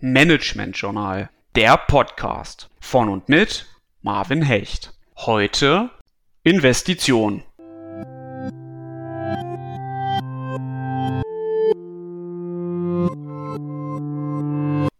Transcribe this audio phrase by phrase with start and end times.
[0.00, 3.66] Management Journal, der Podcast von und mit
[4.02, 4.92] Marvin Hecht.
[5.16, 5.88] Heute
[6.42, 7.42] Investition.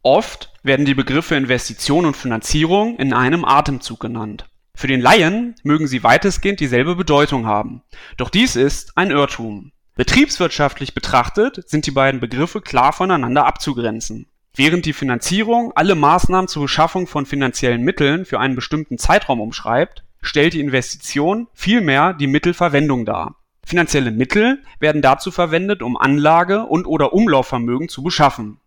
[0.03, 4.47] Oft werden die Begriffe Investition und Finanzierung in einem Atemzug genannt.
[4.75, 7.83] Für den Laien mögen sie weitestgehend dieselbe Bedeutung haben.
[8.17, 9.73] Doch dies ist ein Irrtum.
[9.95, 14.27] Betriebswirtschaftlich betrachtet sind die beiden Begriffe klar voneinander abzugrenzen.
[14.59, 20.03] Während die Finanzierung alle Maßnahmen zur Beschaffung von finanziellen Mitteln für einen bestimmten Zeitraum umschreibt,
[20.23, 23.37] stellt die Investition vielmehr die Mittelverwendung dar.
[23.67, 28.59] Finanzielle Mittel werden dazu verwendet, um Anlage und/oder Umlaufvermögen zu beschaffen.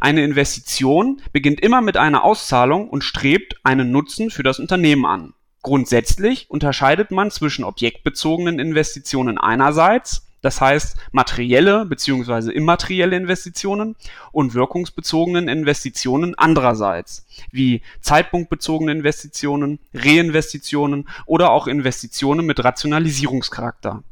[0.00, 5.34] Eine Investition beginnt immer mit einer Auszahlung und strebt einen Nutzen für das Unternehmen an.
[5.62, 12.52] Grundsätzlich unterscheidet man zwischen objektbezogenen Investitionen einerseits das heißt materielle bzw.
[12.52, 13.96] immaterielle Investitionen
[14.30, 24.02] und wirkungsbezogenen Investitionen andererseits, wie zeitpunktbezogene Investitionen, Reinvestitionen oder auch Investitionen mit Rationalisierungscharakter.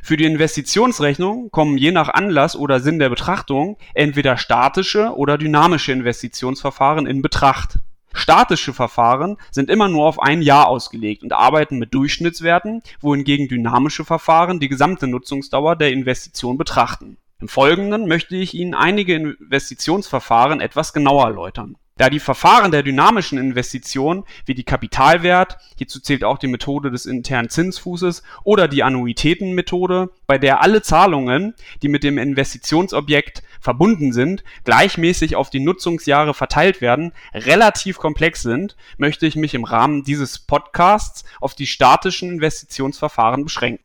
[0.00, 5.90] Für die Investitionsrechnung kommen je nach Anlass oder Sinn der Betrachtung entweder statische oder dynamische
[5.90, 7.78] Investitionsverfahren in Betracht
[8.14, 14.04] Statische Verfahren sind immer nur auf ein Jahr ausgelegt und arbeiten mit Durchschnittswerten, wohingegen dynamische
[14.04, 17.18] Verfahren die gesamte Nutzungsdauer der Investition betrachten.
[17.40, 23.38] Im Folgenden möchte ich Ihnen einige Investitionsverfahren etwas genauer erläutern da die Verfahren der dynamischen
[23.38, 30.10] Investition wie die Kapitalwert (hierzu zählt auch die Methode des internen Zinsfußes oder die Annuitätenmethode,
[30.26, 36.80] bei der alle Zahlungen, die mit dem Investitionsobjekt verbunden sind, gleichmäßig auf die Nutzungsjahre verteilt
[36.80, 43.42] werden, relativ komplex sind, möchte ich mich im Rahmen dieses Podcasts auf die statischen Investitionsverfahren
[43.42, 43.82] beschränken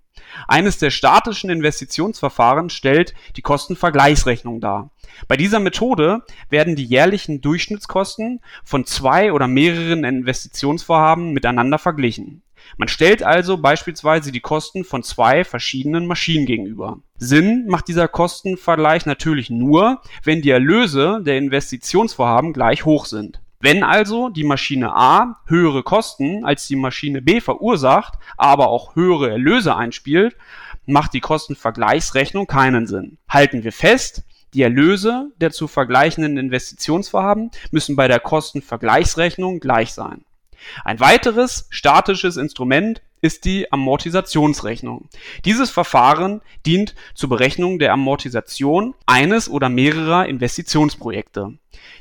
[0.47, 4.91] eines der statischen Investitionsverfahren stellt die Kostenvergleichsrechnung dar.
[5.27, 12.41] Bei dieser Methode werden die jährlichen Durchschnittskosten von zwei oder mehreren Investitionsvorhaben miteinander verglichen.
[12.77, 16.99] Man stellt also beispielsweise die Kosten von zwei verschiedenen Maschinen gegenüber.
[17.17, 23.83] Sinn macht dieser Kostenvergleich natürlich nur, wenn die Erlöse der Investitionsvorhaben gleich hoch sind wenn
[23.83, 29.75] also die Maschine A höhere Kosten als die Maschine B verursacht, aber auch höhere Erlöse
[29.75, 30.37] einspielt,
[30.85, 33.17] macht die Kostenvergleichsrechnung keinen Sinn.
[33.27, 40.23] Halten wir fest, die Erlöse der zu vergleichenden Investitionsvorhaben müssen bei der Kostenvergleichsrechnung gleich sein.
[40.83, 45.09] Ein weiteres statisches Instrument ist die Amortisationsrechnung.
[45.45, 51.53] Dieses Verfahren dient zur Berechnung der Amortisation eines oder mehrerer Investitionsprojekte.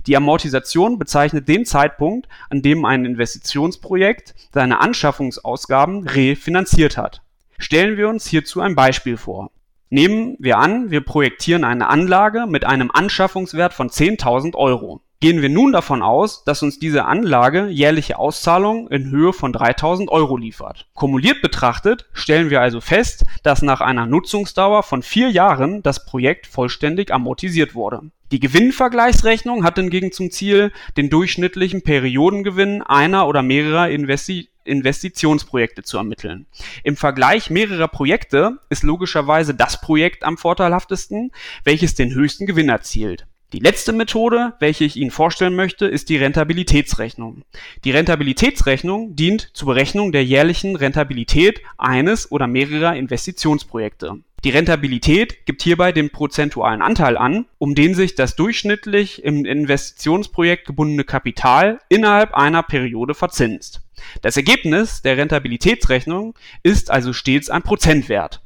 [0.06, 7.22] Die Amortisation bezeichnet den Zeitpunkt, an dem ein Investitionsprojekt seine Anschaffungsausgaben refinanziert hat.
[7.58, 9.50] Stellen wir uns hierzu ein Beispiel vor.
[9.90, 15.00] Nehmen wir an, wir projektieren eine Anlage mit einem Anschaffungswert von 10.000 Euro.
[15.20, 20.08] Gehen wir nun davon aus, dass uns diese Anlage jährliche Auszahlungen in Höhe von 3000
[20.10, 20.86] Euro liefert.
[20.94, 26.46] Kumuliert betrachtet stellen wir also fest, dass nach einer Nutzungsdauer von vier Jahren das Projekt
[26.46, 28.02] vollständig amortisiert wurde.
[28.30, 35.96] Die Gewinnvergleichsrechnung hat hingegen zum Ziel, den durchschnittlichen Periodengewinn einer oder mehrerer Investi Investitionsprojekte zu
[35.96, 36.46] ermitteln.
[36.84, 41.32] Im Vergleich mehrerer Projekte ist logischerweise das Projekt am vorteilhaftesten,
[41.64, 43.26] welches den höchsten Gewinn erzielt.
[43.54, 47.44] Die letzte Methode, welche ich Ihnen vorstellen möchte, ist die Rentabilitätsrechnung.
[47.82, 54.18] Die Rentabilitätsrechnung dient zur Berechnung der jährlichen Rentabilität eines oder mehrerer Investitionsprojekte.
[54.44, 60.66] Die Rentabilität gibt hierbei den prozentualen Anteil an, um den sich das durchschnittlich im Investitionsprojekt
[60.66, 63.80] gebundene Kapital innerhalb einer Periode verzinst.
[64.20, 68.42] Das Ergebnis der Rentabilitätsrechnung ist also stets ein Prozentwert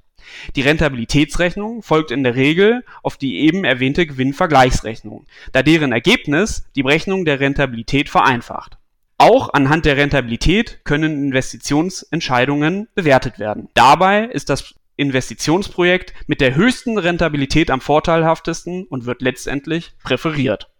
[0.56, 6.82] die Rentabilitätsrechnung folgt in der Regel auf die eben erwähnte Gewinnvergleichsrechnung, da deren Ergebnis die
[6.82, 8.78] Berechnung der Rentabilität vereinfacht.
[9.18, 13.68] Auch anhand der Rentabilität können Investitionsentscheidungen bewertet werden.
[13.74, 20.71] Dabei ist das Investitionsprojekt mit der höchsten Rentabilität am vorteilhaftesten und wird letztendlich präferiert